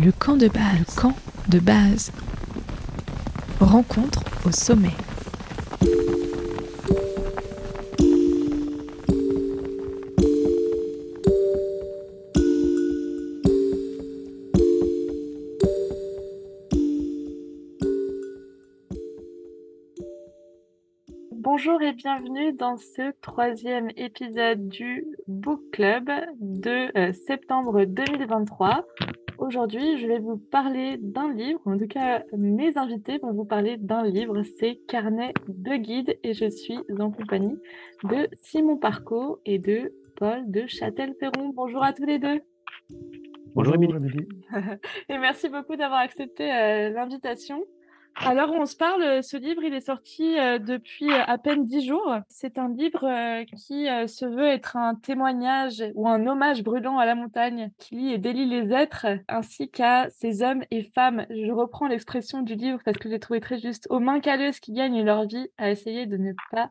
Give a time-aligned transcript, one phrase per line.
[0.00, 0.78] Le camp de base.
[0.78, 1.14] Le camp
[1.48, 2.12] de base.
[3.58, 4.94] Rencontre au sommet.
[21.32, 26.08] Bonjour et bienvenue dans ce troisième épisode du Book Club
[26.38, 28.86] de euh, septembre 2023.
[29.48, 33.78] Aujourd'hui, je vais vous parler d'un livre, en tout cas mes invités vont vous parler
[33.78, 37.56] d'un livre, c'est Carnet de guide et je suis en compagnie
[38.04, 41.54] de Simon Parco et de Paul de Châtel-Perron.
[41.54, 42.42] Bonjour à tous les deux.
[43.54, 43.94] Bonjour Émilie.
[45.08, 47.64] et merci beaucoup d'avoir accepté euh, l'invitation.
[48.20, 51.86] Alors, on se parle, ce livre, il est sorti euh, depuis euh, à peine dix
[51.86, 52.16] jours.
[52.28, 57.06] C'est un livre euh, qui se veut être un témoignage ou un hommage brûlant à
[57.06, 61.26] la montagne, qui lit et délie les êtres, ainsi qu'à ces hommes et femmes.
[61.30, 64.72] Je reprends l'expression du livre parce que j'ai trouvé très juste, aux mains calleuses qui
[64.72, 66.70] gagnent leur vie à essayer de ne pas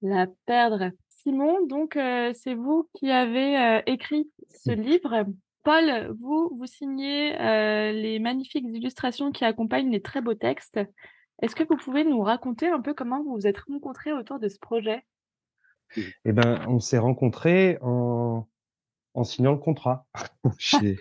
[0.00, 0.90] la perdre.
[1.10, 1.98] Simon, donc,
[2.34, 5.26] c'est vous qui avez écrit ce livre.
[5.68, 10.80] Paul, vous, vous signez euh, les magnifiques illustrations qui accompagnent les très beaux textes.
[11.42, 14.48] Est-ce que vous pouvez nous raconter un peu comment vous vous êtes rencontrés autour de
[14.48, 15.04] ce projet?
[16.24, 18.48] Eh ben, on s'est rencontrés en,
[19.12, 20.06] en signant le contrat
[20.58, 20.98] chez,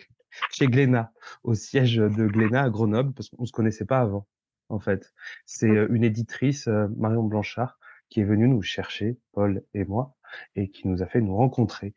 [0.52, 1.14] chez Glénat,
[1.46, 4.28] au siège de Glénat à Grenoble, parce qu'on ne se connaissait pas avant,
[4.68, 5.14] en fait.
[5.46, 10.17] C'est euh, une éditrice, euh, Marion Blanchard, qui est venue nous chercher, Paul et moi,
[10.56, 11.94] et qui nous a fait nous rencontrer.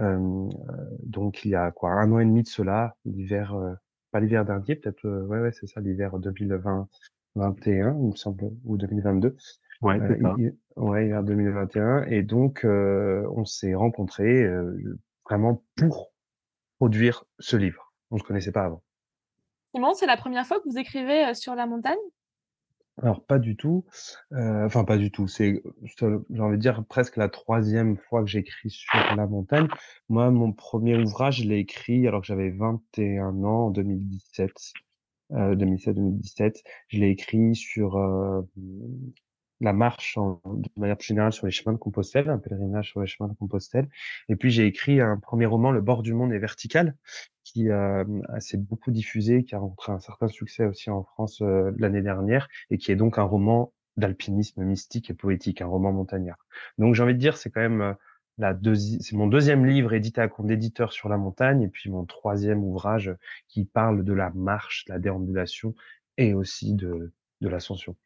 [0.00, 0.48] Euh,
[1.02, 3.74] donc il y a quoi un an et demi de cela, l'hiver, euh,
[4.10, 6.88] pas l'hiver dernier, peut-être, euh, ouais, ouais, c'est ça, l'hiver 2020,
[7.36, 9.36] 21, il me semble, ou 2022.
[9.82, 10.34] Ouais, c'est ça.
[10.76, 12.04] ouais, hiver 2021.
[12.04, 14.48] Et donc, on s'est rencontrés
[15.28, 16.12] vraiment pour
[16.78, 17.92] produire ce livre.
[18.10, 18.82] On ne se connaissait pas avant.
[19.74, 21.98] Simon, c'est la première fois que vous écrivez sur la montagne?
[23.02, 23.84] Alors pas du tout,
[24.30, 28.70] enfin pas du tout, c'est j'ai envie de dire presque la troisième fois que j'écris
[28.70, 29.68] sur la montagne.
[30.08, 34.50] Moi, mon premier ouvrage, je l'ai écrit alors que j'avais 21 ans en 2017,
[35.32, 36.62] euh, 2017-2017.
[36.88, 37.96] Je l'ai écrit sur
[39.64, 43.06] la marche de manière plus générale sur les chemins de Compostelle, un pèlerinage sur les
[43.06, 43.88] chemins de Compostelle.
[44.28, 46.94] Et puis j'ai écrit un premier roman, Le bord du monde est vertical,
[47.44, 48.04] qui euh,
[48.40, 52.48] s'est beaucoup diffusé, qui a rencontré un certain succès aussi en France euh, l'année dernière,
[52.70, 56.46] et qui est donc un roman d'alpinisme mystique et poétique, un roman montagnard.
[56.78, 57.94] Donc j'ai envie de dire, c'est quand même euh,
[58.36, 61.90] la deuxième, c'est mon deuxième livre édité à compte d'éditeur sur la montagne, et puis
[61.90, 63.14] mon troisième ouvrage
[63.48, 65.74] qui parle de la marche, de la déambulation
[66.18, 67.96] et aussi de l'ascension.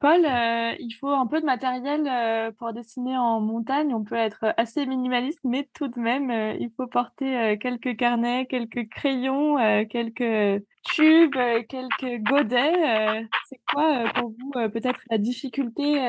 [0.00, 3.94] Paul, euh, il faut un peu de matériel euh, pour dessiner en montagne.
[3.94, 8.46] On peut être assez minimaliste, mais tout de même, euh, il faut porter quelques carnets,
[8.46, 9.56] quelques crayons,
[9.90, 11.36] quelques tubes,
[11.68, 13.28] quelques godets.
[13.44, 16.00] C'est quoi pour vous peut-être la difficulté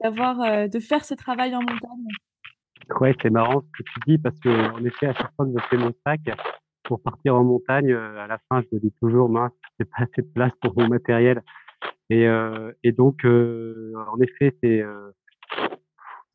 [0.00, 2.08] d'avoir de faire ce travail en montagne?
[3.00, 5.52] Ouais, c'est marrant ce que tu dis parce que en effet, à chaque fois que
[5.54, 6.20] je fais mon sac
[6.82, 10.22] pour partir en montagne, à la fin, je me dis toujours mince, c'est pas assez
[10.22, 11.42] de place pour mon matériel.
[12.10, 15.10] Et, euh, et donc, euh, en effet, c'est euh,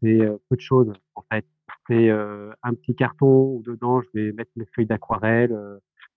[0.01, 1.45] peu de choses en fait.
[1.87, 5.57] C'est un petit carton où dedans je vais mettre mes feuilles d'aquarelle,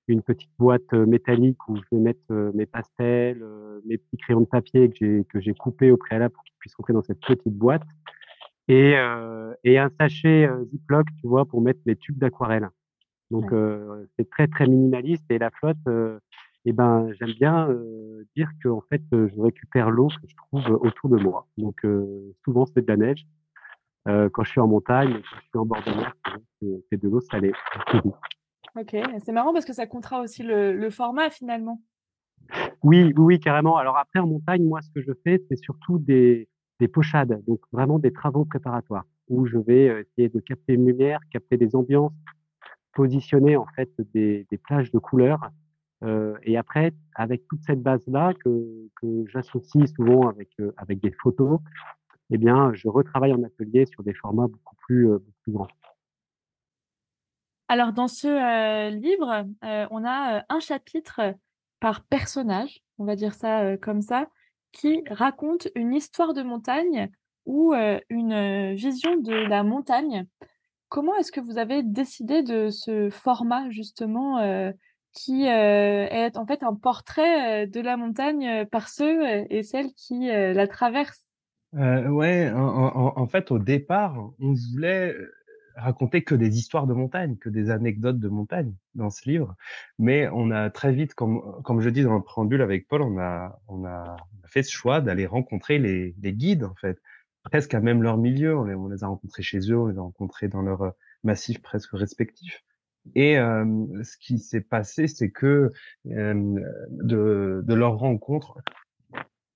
[0.06, 3.42] une petite boîte métallique où je vais mettre mes pastels,
[3.86, 7.02] mes petits crayons de papier que j'ai coupés au préalable pour qu'ils puissent rentrer dans
[7.02, 7.84] cette petite boîte,
[8.68, 8.94] et
[9.64, 12.68] et un sachet Ziploc, tu vois, pour mettre mes tubes d'aquarelle.
[13.30, 13.50] Donc
[14.18, 15.78] c'est très très minimaliste et la flotte
[16.64, 20.78] eh ben, j'aime bien euh, dire que en fait, je récupère l'eau que je trouve
[20.80, 21.46] autour de moi.
[21.58, 23.26] Donc, euh, souvent, c'est de la neige.
[24.06, 26.14] quand je suis en montagne, quand je suis en bord de mer,
[26.90, 27.52] c'est de l'eau salée.
[28.76, 31.80] ok, c'est marrant parce que ça comptera aussi le, le format finalement.
[32.82, 33.76] Oui, oui, carrément.
[33.76, 36.48] Alors après, en montagne, moi, ce que je fais, c'est surtout des,
[36.80, 41.20] des pochades, donc vraiment des travaux préparatoires, où je vais essayer de capter une lumière,
[41.30, 42.12] capter des ambiances,
[42.92, 45.50] positionner en fait des, des plages de couleurs
[46.02, 48.88] euh, et après, avec toute cette base-là que,
[49.26, 51.60] j'associe souvent avec, euh, avec des photos,
[52.30, 55.68] eh bien, je retravaille en atelier sur des formats beaucoup plus, euh, beaucoup plus grands.
[57.68, 61.34] Alors, dans ce livre, on a un chapitre
[61.80, 64.28] par personnage, on va dire ça comme ça,
[64.72, 67.10] qui raconte une histoire de montagne
[67.46, 67.72] ou
[68.10, 70.26] une vision de la montagne.
[70.90, 74.38] Comment est-ce que vous avez décidé de ce format justement
[75.12, 79.62] qui euh, est en fait un portrait euh, de la montagne euh, par ceux et
[79.62, 81.28] celles qui la traversent.
[81.74, 85.16] Ouais, en, en, en, fait, au départ, on voulait
[85.74, 89.54] raconter que des histoires de montagne, que des anecdotes de montagne dans ce livre.
[89.98, 93.18] Mais on a très vite, comme, comme je dis dans le préambule avec Paul, on
[93.18, 97.00] a, on a, fait ce choix d'aller rencontrer les, les, guides, en fait,
[97.42, 98.58] presque à même leur milieu.
[98.58, 100.92] On les, on les, a rencontrés chez eux, on les a rencontrés dans leur
[101.24, 102.62] massif presque respectif.
[103.14, 103.64] Et euh,
[104.04, 105.72] ce qui s'est passé, c'est que
[106.06, 106.60] euh,
[106.90, 108.58] de, de leur rencontre,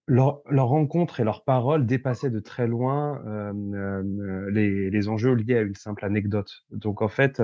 [0.06, 5.58] leur, leur, rencontre et leurs paroles dépassaient de très loin euh, les, les, enjeux liés
[5.58, 6.64] à une simple anecdote.
[6.70, 7.42] Donc en fait,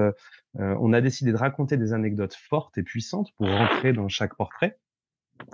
[0.54, 4.78] on a décidé de raconter des anecdotes fortes et puissantes pour rentrer dans chaque portrait.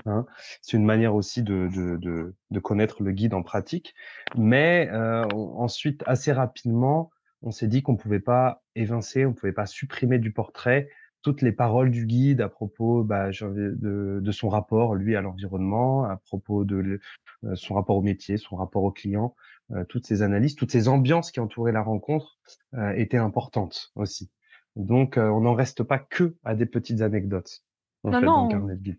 [0.05, 0.27] Hein.
[0.61, 3.95] C'est une manière aussi de, de, de, de, connaître le guide en pratique.
[4.37, 7.11] Mais ensuite, assez rapidement,
[7.43, 10.89] on s'est dit qu'on pouvait pas évincer, on pouvait pas supprimer du portrait
[11.23, 16.05] toutes les paroles du guide à propos bah, de, de, son rapport, lui, à l'environnement,
[16.05, 17.01] à propos de
[17.45, 19.35] euh, son rapport au métier, son rapport au client,
[19.73, 22.39] euh, toutes ces analyses, toutes ces ambiances qui entouraient la rencontre
[22.75, 24.31] euh, étaient importantes aussi.
[24.77, 27.65] Donc, on n'en reste pas que à des petites anecdotes.
[28.05, 28.99] En non, fait, non, dans le de guide.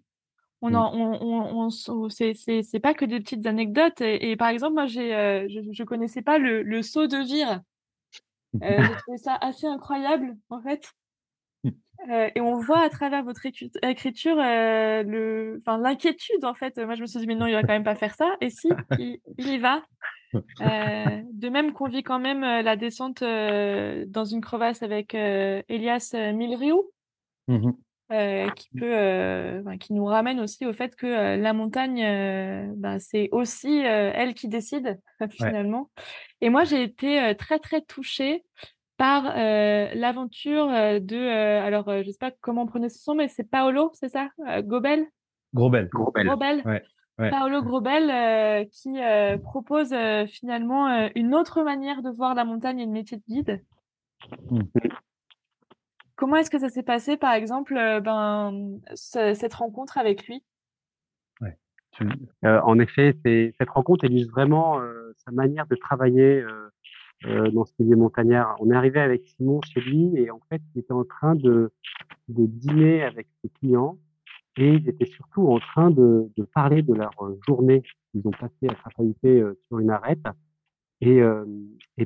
[0.61, 4.01] On, on, on, c'est pas que des petites anecdotes.
[4.01, 7.61] Et, par exemple, moi, j'ai, je, je connaissais pas le, le saut de vire.
[8.53, 10.91] J'ai trouvé ça assez incroyable, en fait.
[12.09, 15.03] Euh, et on voit à travers votre écriture euh,
[15.65, 16.77] l'inquiétude en fait.
[16.77, 18.35] Moi, je me suis dit mais non, il va quand même pas faire ça.
[18.39, 19.83] Et si, il, y va.
[20.33, 26.89] Euh, de même qu'on vit quand même la descente dans une crevasse avec Elias Milriou,
[28.09, 32.01] mmh qui peut, qui nous ramène aussi au fait que la montagne,
[32.75, 34.99] ben, c'est aussi elle qui décide
[35.31, 35.91] finalement.
[36.41, 38.43] Et moi, j'ai été très très touchée
[38.99, 43.29] par euh, l'aventure euh, de, euh, alors je sais pas comment on prononce son, mais
[43.29, 44.27] c'est Paolo, c'est ça
[44.61, 45.07] Gobel
[45.53, 45.87] Grobel?
[45.87, 46.27] Grobel.
[46.27, 46.61] Grobel.
[46.65, 46.83] Ouais.
[47.31, 48.93] Paolo Grobel qui
[49.43, 49.93] propose
[50.27, 53.63] finalement une autre manière de voir la montagne et le métier de guide.
[54.51, 54.61] Mmh.
[56.19, 57.73] Comment est-ce que ça s'est passé, par exemple,
[58.03, 60.43] ben, cette rencontre avec lui?
[62.43, 64.81] En effet, cette rencontre illustre vraiment
[65.15, 66.43] sa manière de travailler
[67.25, 68.55] euh, dans ce milieu montagnard.
[68.59, 71.69] On est arrivé avec Simon chez lui et en fait, il était en train de,
[72.29, 73.97] dîner avec ses clients
[74.55, 77.11] et ils étaient surtout en train de, parler de leur
[77.45, 80.23] journée qu'ils ont passé à travailler euh, sur une arête.
[81.01, 81.43] Et, euh,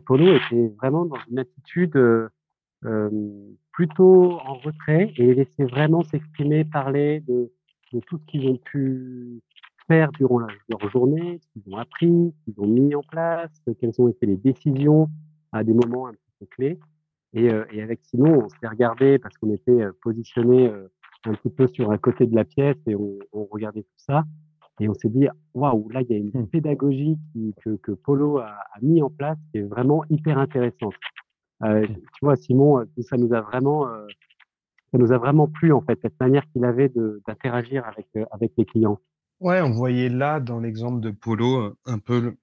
[0.05, 2.29] Polo était vraiment dans une attitude euh,
[3.73, 7.51] plutôt en retrait et laissait vraiment s'exprimer, parler de,
[7.91, 9.41] de tout ce qu'ils ont pu
[9.87, 13.99] faire durant leur journée, ce qu'ils ont appris, ce qu'ils ont mis en place, quelles
[13.99, 15.09] ont été les décisions
[15.51, 16.79] à des moments un petit peu clés.
[17.33, 20.87] Et, euh, et avec Simon, on s'est regardé parce qu'on était euh, positionné euh,
[21.25, 24.23] un petit peu sur un côté de la pièce et on, on regardait tout ça.
[24.79, 26.47] Et on s'est dit, waouh, là, il y a une mmh.
[26.47, 30.95] pédagogie qui, que, que Polo a, a, mis en place qui est vraiment hyper intéressante.
[31.63, 33.87] Euh, tu vois, Simon, ça nous a vraiment,
[34.91, 36.91] ça nous a vraiment plu en fait, cette manière qu'il avait
[37.27, 38.99] d'interagir avec, avec les clients.
[39.39, 42.35] Ouais, on voyait là, dans l'exemple de Polo, un peu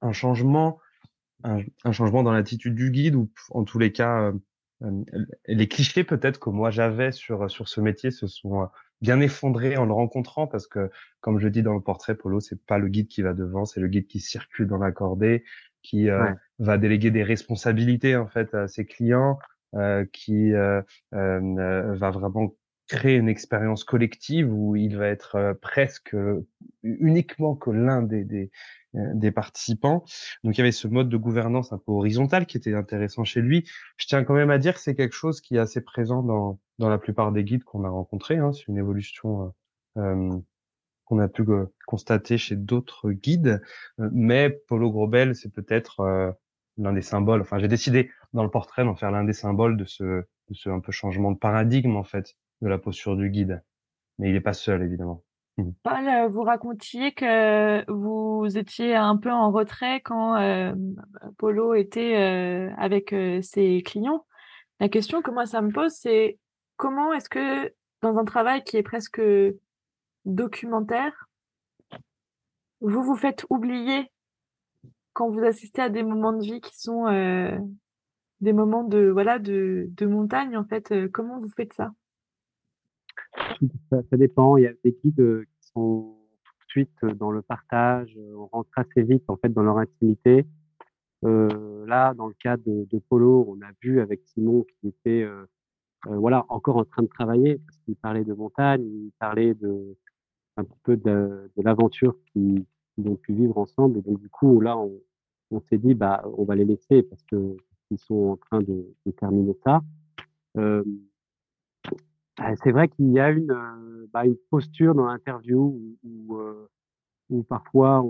[0.00, 0.78] un changement,
[1.44, 4.32] un, changement dans l'attitude du guide, ou en tous les cas,
[4.82, 5.02] euh,
[5.46, 8.66] les clichés peut-être que moi j'avais sur, sur ce métier se sont euh,
[9.00, 10.90] bien effondrés en le rencontrant, parce que,
[11.20, 13.80] comme je dis dans le portrait, Polo, c'est pas le guide qui va devant, c'est
[13.80, 15.44] le guide qui circule dans la cordée,
[15.82, 19.38] qui euh, va déléguer des responsabilités en fait à ses clients,
[20.12, 22.54] qui va vraiment
[22.86, 26.46] créer une expérience collective où il va être euh, presque euh,
[26.82, 28.50] uniquement que l'un des, des,
[28.94, 30.04] euh, des, participants.
[30.44, 33.40] Donc il y avait ce mode de gouvernance un peu horizontal qui était intéressant chez
[33.40, 33.68] lui.
[33.96, 36.60] Je tiens quand même à dire que c'est quelque chose qui est assez présent dans,
[36.78, 38.36] dans la plupart des guides qu'on a rencontrés.
[38.36, 38.52] Hein.
[38.52, 39.52] C'est une évolution
[39.96, 40.38] euh,
[41.04, 41.44] qu'on a pu
[41.86, 43.62] constater chez d'autres guides.
[43.98, 46.36] Mais Polo Grobel, c'est peut-être
[46.78, 47.40] l'un des symboles.
[47.40, 50.68] Enfin, j'ai décidé dans le portrait d'en faire l'un des symboles de ce, de ce
[50.68, 53.62] un peu changement de paradigme en fait de la posture du guide.
[54.18, 55.22] Mais il n'est pas seul, évidemment.
[55.58, 55.70] Mmh.
[55.82, 60.74] Paul, euh, vous racontiez que vous étiez un peu en retrait quand euh,
[61.38, 64.26] Polo était euh, avec ses clients.
[64.80, 66.38] La question que moi ça me pose, c'est
[66.76, 69.20] comment est-ce que dans un travail qui est presque
[70.26, 71.28] documentaire,
[72.80, 74.10] vous vous faites oublier
[75.16, 77.06] quand vous assistez à des moments de vie qui sont
[78.42, 80.92] des moments de voilà de, de montagne en fait.
[81.10, 81.92] comment vous faites ça?
[83.90, 84.56] Ça, dépend.
[84.56, 88.16] Il y a des guides euh, qui sont tout de suite euh, dans le partage.
[88.16, 90.46] Euh, on rentre assez vite en fait dans leur intimité.
[91.24, 95.46] Euh, là, dans le cas de, Polo, on a vu avec Simon qui était euh,
[96.04, 99.96] voilà encore en train de travailler parce qu'il parlait de montagne, il parlait de
[100.58, 102.16] un petit peu de, l'aventure
[102.96, 103.98] qu'ils ont pu vivre ensemble.
[103.98, 107.56] Et donc du coup, là, on, s'est dit bah on va les laisser parce que
[107.88, 108.84] qui sont en train de,
[109.16, 109.80] terminer ça.
[110.56, 110.82] Euh,
[112.36, 116.38] bah, c'est vrai qu'il y a une, euh, bah, une posture dans l'interview où,
[117.30, 118.02] où, parfois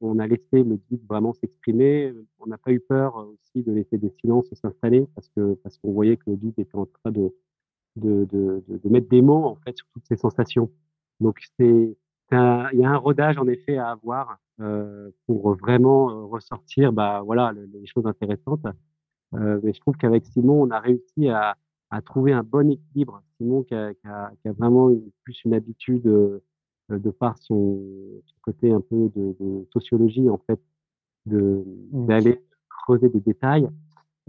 [0.00, 2.12] on, a laissé le guide vraiment s'exprimer.
[2.38, 5.92] On n'a pas eu peur aussi de laisser des silences s'installer parce que parce qu'on
[5.92, 7.34] voyait que le guide était en train de
[7.96, 10.70] de, de, de, mettre des mots en fait sur toutes ces sensations.
[11.20, 11.96] Donc c'est
[12.32, 17.22] il y a un rodage en effet à avoir euh, pour vraiment euh, ressortir bah
[17.24, 18.66] voilà les choses intéressantes.
[19.34, 21.56] Euh, mais je trouve qu'avec Simon on a réussi à,
[21.90, 23.22] à trouver un bon équilibre.
[23.36, 24.90] Simon qui a, qui a, qui a vraiment
[25.22, 26.40] plus une habitude euh,
[26.90, 27.80] de par son,
[28.42, 30.60] côté un peu de, de sociologie en fait
[31.26, 32.06] de mmh.
[32.06, 33.68] d'aller creuser des détails.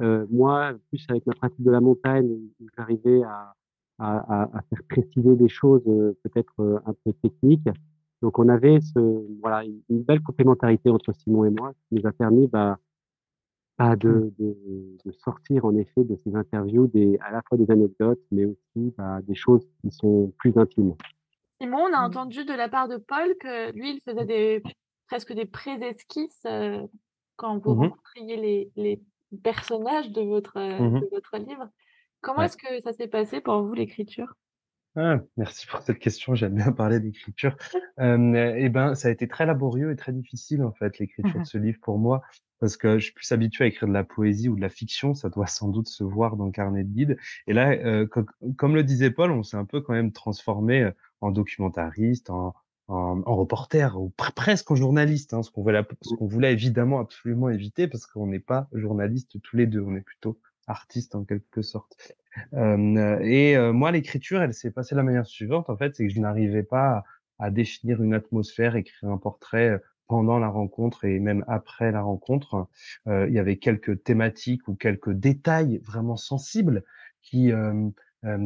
[0.02, 2.38] Euh, moi, plus avec ma pratique de la montagne,
[2.78, 3.54] j'arrivais à,
[4.00, 7.68] à, à, faire préciser des choses euh, peut-être euh, un peu techniques.
[8.22, 9.00] Donc on avait ce,
[9.42, 12.78] voilà, une belle complémentarité entre Simon et moi qui nous a permis bah,
[13.78, 17.72] bah de, de, de, sortir en effet de ces interviews des, à la fois des
[17.72, 20.96] anecdotes, mais aussi bah, des choses qui sont plus intimes.
[21.62, 24.64] Simon, on a entendu de la part de Paul que lui, il faisait des,
[25.08, 26.86] presque des pré-esquisses euh,
[27.36, 29.02] quand vous mmh rencontriez les, les,
[29.44, 31.70] personnages de votre, mmh de votre livre.
[32.22, 34.36] Comment est-ce que ça s'est passé pour vous l'écriture?
[34.96, 37.56] Ah, merci pour cette question, j'aime bien parler d'écriture.
[37.98, 41.46] Hem, et ben, ça a été très laborieux et très difficile, en fait, l'écriture de
[41.46, 42.22] ce livre pour moi,
[42.60, 45.14] parce que je suis plus habitué à écrire de la poésie ou de la fiction,
[45.14, 48.06] ça doit sans doute se voir dans le carnet de guide et là,
[48.58, 50.90] comme le disait Paul, on s'est un peu quand même transformé,
[51.22, 52.54] en documentariste, en
[52.90, 57.00] en en reporter ou presque en journaliste, hein, ce qu'on voulait ce qu'on voulait évidemment
[57.00, 61.24] absolument éviter parce qu'on n'est pas journalistes tous les 2, on est plutôt artiste en
[61.24, 62.14] quelque sorte.
[62.54, 66.08] Euh, et euh, moi, l'écriture, elle s'est passée de la manière suivante, en fait, c'est
[66.08, 67.04] que je n'arrivais pas
[67.40, 72.02] à, définir une atmosphère, écrire un portrait euh, pendant la rencontre et même après la
[72.02, 72.68] rencontre.
[73.08, 76.84] Euh, il y avait quelques thématiques ou quelques détails vraiment sensibles
[77.22, 77.52] qui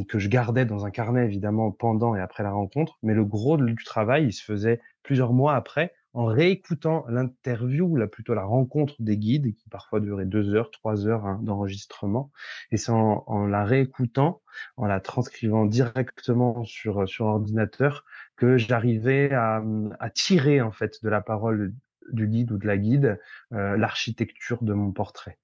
[0.08, 3.58] que je gardais dans un carnet évidemment pendant et après la rencontre, mais le gros
[3.58, 8.96] du travail, il se faisait plusieurs mois après en réécoutant l'interview, ou plutôt la rencontre
[9.00, 12.32] des guides, qui parfois durait deux heures, trois heures hein, d'enregistrement,
[12.72, 14.42] et c'est en, en, la réécoutant,
[14.78, 18.06] en la transcrivant directement sur sur ordinateur,
[18.36, 19.64] que j'arrivais à,
[20.00, 21.74] à, tirer en fait de la parole
[22.12, 23.20] du guide ou de la guide
[23.54, 25.40] euh, l'architecture de mon portrait.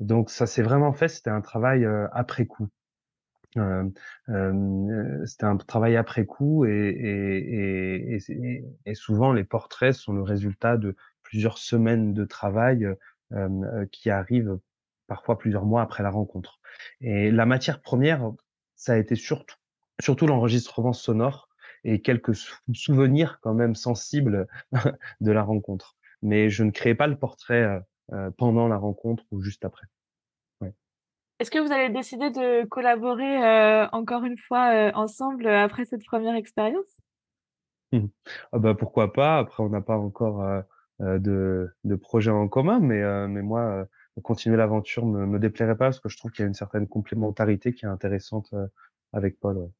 [0.00, 2.68] Donc ça s'est vraiment fait, c'était un travail euh, après coup.
[3.56, 3.88] Euh,
[4.28, 10.22] euh, c'était un travail après coup et, et, et, et, souvent les portraits sont le
[10.22, 12.86] résultat de plusieurs semaines de travail
[13.32, 14.58] euh, qui arrivent
[15.06, 16.60] parfois plusieurs mois après la rencontre.
[17.00, 18.30] Et la matière première,
[18.76, 19.56] ça a été surtout,
[20.00, 21.48] surtout l'enregistrement sonore
[21.84, 22.34] et quelques
[22.74, 24.46] souvenirs quand même sensibles
[25.20, 25.96] de la rencontre.
[26.20, 27.80] Mais je ne créais pas le portrait
[28.36, 29.86] pendant la rencontre ou juste après.
[31.38, 35.84] Est-ce que vous avez décidé de collaborer euh, encore une fois euh, ensemble euh, après
[35.84, 36.98] cette première expérience?
[37.92, 38.06] Mmh.
[38.52, 39.38] ah bah pourquoi pas?
[39.38, 40.64] Après, on n'a pas encore
[41.00, 43.86] de, de projet en commun, mais, mais moi,
[44.22, 46.88] continuer l'aventure me, me déplairait pas parce que je trouve qu'il y a une certaine
[46.88, 48.52] complémentarité qui est intéressante
[49.12, 49.70] avec Paul.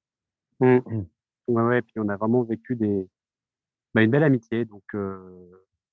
[0.60, 0.78] Ouais.
[0.78, 0.94] Mmh.
[0.94, 1.06] Mmh.
[1.48, 3.08] Ouais, ouais, puis on a vraiment vécu des,
[3.94, 4.84] bah, une belle amitié, donc,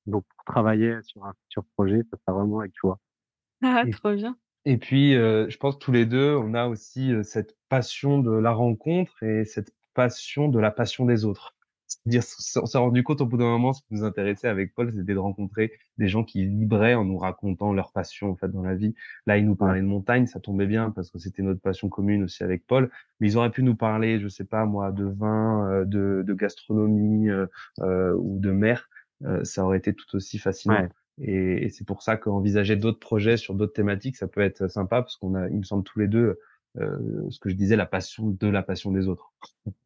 [0.05, 2.99] donc pour travailler sur un futur projet, ça sera vraiment avec joie.
[3.63, 4.37] Ah, trop bien.
[4.65, 8.19] Et puis, euh, je pense que tous les deux, on a aussi euh, cette passion
[8.19, 11.55] de la rencontre et cette passion de la passion des autres.
[11.87, 12.23] C'est-à-dire,
[12.63, 15.13] on s'est rendu compte au bout d'un moment, ce qui nous intéressait avec Paul, c'était
[15.13, 18.73] de rencontrer des gens qui vibraient en nous racontant leur passion en fait dans la
[18.73, 18.95] vie.
[19.27, 22.23] Là, il nous parlait de montagne, ça tombait bien parce que c'était notre passion commune
[22.23, 22.89] aussi avec Paul.
[23.19, 26.33] Mais ils auraient pu nous parler, je sais pas moi, de vin, euh, de, de
[26.33, 28.89] gastronomie euh, ou de mer.
[29.43, 30.87] ça aurait été tout aussi fascinant.
[31.21, 35.01] Et, et c'est pour ça qu'envisager d'autres projets sur d'autres thématiques, ça peut être sympa
[35.01, 36.39] parce qu'on a, il me semble tous les deux,
[36.77, 39.33] euh, ce que je disais, la passion de la passion des autres.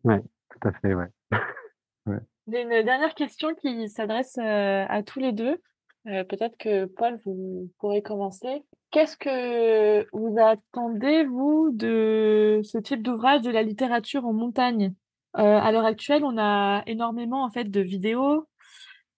[0.04, 1.08] Ouais, tout à fait, ouais.
[2.08, 2.20] ouais.
[2.52, 5.62] J'ai une dernière question qui s'adresse euh, à tous les deux.
[6.08, 8.64] Euh, Peut-être que Paul, vous pourrez commencer.
[8.90, 14.96] Qu'est-ce que vous attendez, vous, de ce type d'ouvrage de la littérature en montagne?
[15.38, 18.48] Euh, À l'heure actuelle, on a énormément en fait de vidéos,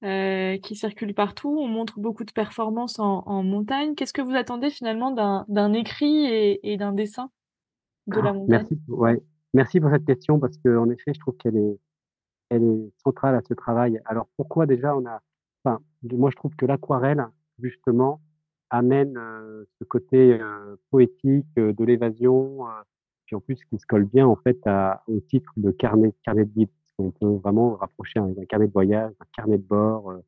[0.03, 1.57] euh, qui circulent partout.
[1.59, 3.95] On montre beaucoup de performances en, en montagne.
[3.95, 5.11] Qu'est-ce que vous attendez finalement
[5.47, 7.29] d'un écrit et, et d'un dessin
[8.07, 8.67] de la ah, montagne?
[8.69, 9.23] Merci, ouais.
[9.53, 11.79] Merci pour cette question parce qu'en effet, je trouve qu'elle est,
[12.49, 13.99] elle est centrale à ce travail.
[14.05, 15.21] Alors pourquoi déjà on a,
[15.63, 17.25] enfin, moi je trouve que l'aquarelle
[17.59, 18.21] justement
[18.69, 22.65] amène euh, ce côté euh, poétique de l'évasion,
[23.25, 26.45] puis en plus qui se colle bien en fait à, au titre de carnet, carnet
[26.45, 26.69] de guide
[27.01, 30.11] on peut vraiment rapprocher un, carnet de voyage, un carnet de bord.
[30.11, 30.19] Euh.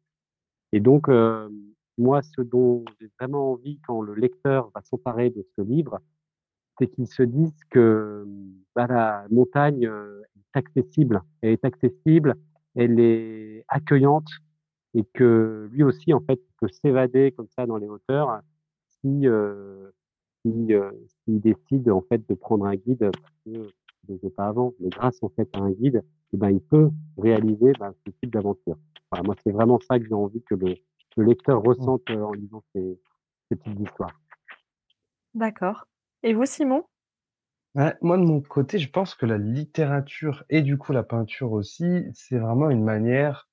[0.72, 1.50] Et donc, euh,
[1.98, 6.00] moi, ce dont j'ai vraiment envie quand le lecteur va s'emparer de ce livre,
[6.78, 8.26] c'est qu'il se dise que
[8.76, 11.22] bah, la montagne est accessible.
[11.42, 12.36] Elle est accessible,
[12.76, 14.28] elle est accueillante
[14.96, 18.42] et que lui aussi, en fait, peut s'évader comme ça dans les hauteurs
[19.02, 19.92] si, euh,
[20.42, 20.92] si, euh,
[21.24, 23.70] s'il décide en fait de prendre un guide parce que
[24.10, 26.04] ne pas avant, mais grâce en fait à un guide,
[26.34, 28.78] eh ben, il peut réaliser ben, ce type d'aventure.
[29.12, 30.76] Voilà, moi, c'est vraiment ça que j'ai envie que le,
[31.18, 31.68] le lecteur mmh.
[31.68, 33.00] ressente euh, en lisant ces,
[33.50, 34.20] ces petites histoires.
[35.34, 35.88] D'accord.
[36.24, 36.84] Et vous, Simon?
[37.76, 42.06] Moi, de mon côté, je pense que la littérature et du coup la peinture aussi,
[42.14, 43.50] c'est vraiment une manière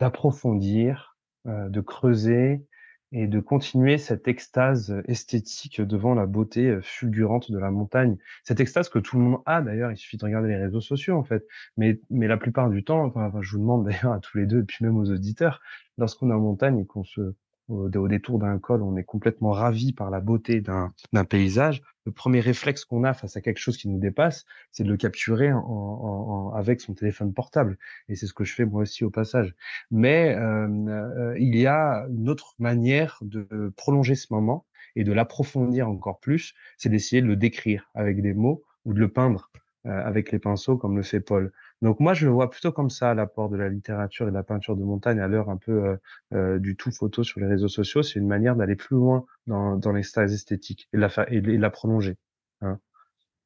[0.00, 2.66] d'approfondir, euh, de creuser
[3.12, 8.16] et de continuer cette extase esthétique devant la beauté euh, fulgurante de la montagne.
[8.44, 11.16] Cette extase que tout le monde a d'ailleurs, il suffit de regarder les réseaux sociaux
[11.16, 11.46] en fait.
[11.76, 14.60] Mais, mais la plupart du temps, enfin, je vous demande d'ailleurs à tous les deux
[14.60, 15.60] et puis même aux auditeurs,
[15.96, 17.34] lorsqu'on est en montagne et qu'on se
[17.68, 21.82] au, détour d'un col, on est complètement ravi par la beauté d'un paysage.
[22.08, 24.96] Le premier réflexe qu'on a face à quelque chose qui nous dépasse, c'est de le
[24.96, 27.76] capturer en, en, avec son téléphone portable.
[28.08, 29.54] Et c'est ce que je fais moi aussi au passage.
[29.90, 34.64] Mais euh, euh, il y a une autre manière de prolonger ce moment
[34.96, 39.00] et de l'approfondir encore plus, c'est d'essayer de le décrire avec des mots ou de
[39.00, 39.50] le peindre
[39.84, 41.52] euh, avec les pinceaux comme le fait Paul.
[41.80, 44.42] Donc moi, je le vois plutôt comme ça, l'apport de la littérature et de la
[44.42, 45.96] peinture de montagne à l'heure un peu euh,
[46.34, 48.02] euh, du tout photo sur les réseaux sociaux.
[48.02, 51.32] C'est une manière d'aller plus loin dans, dans les styles esthétiques et de la, faire,
[51.32, 52.16] et de la prolonger.
[52.62, 52.80] Hein.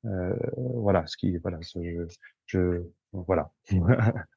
[0.07, 2.07] Euh, voilà, ce qui, voilà, je,
[2.47, 3.51] je voilà.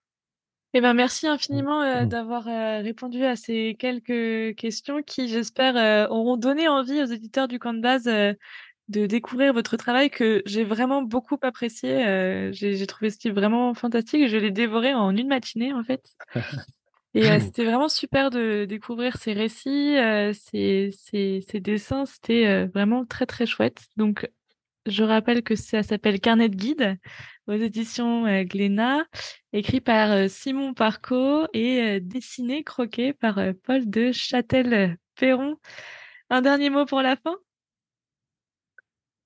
[0.77, 2.09] Eh ben, merci infiniment euh, mmh.
[2.09, 7.47] d'avoir euh, répondu à ces quelques questions qui, j'espère, euh, auront donné envie aux éditeurs
[7.47, 7.73] du camp
[8.87, 12.05] de découvrir votre travail que j'ai vraiment beaucoup apprécié.
[12.05, 14.27] Euh, j'ai trouvé ce livre vraiment fantastique.
[14.27, 16.03] Je l'ai dévoré en une matinée, en fait.
[17.15, 22.05] Et euh, c'était vraiment super de découvrir ces récits, euh, ces, ces, ces, dessins.
[22.05, 23.85] C'était euh, vraiment très, très chouette.
[23.97, 24.29] Donc,
[24.85, 26.97] je rappelle que ça s'appelle Carnet de guide
[27.47, 29.05] aux éditions Glénat,
[29.51, 35.57] écrit par Simon Parco et dessiné, croqué par Paul de Châtel-Perron.
[36.29, 37.35] Un dernier mot pour la fin?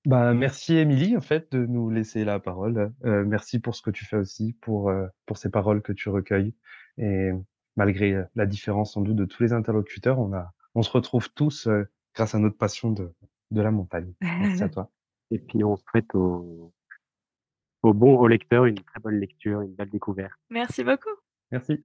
[0.06, 2.92] Bah, merci Émilie, en fait, de nous laisser la parole.
[3.04, 6.08] Euh, merci pour ce que tu fais aussi, pour, euh, pour ces paroles que tu
[6.08, 6.54] recueilles.
[6.96, 7.30] Et
[7.76, 11.30] malgré euh, la différence sans doute de tous les interlocuteurs, on, a, on se retrouve
[11.34, 11.68] tous
[12.14, 13.12] grâce à notre passion de,
[13.50, 14.12] de la montagne.
[14.20, 14.90] Merci à toi.
[15.30, 16.72] Et puis on souhaite au,
[17.82, 20.32] au bon au lecteur une très bonne lecture, une belle découverte.
[20.48, 21.10] Merci beaucoup.
[21.52, 21.84] Merci.